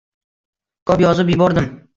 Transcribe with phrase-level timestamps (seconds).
[0.93, 1.73] Ko‘p yozib yubordim.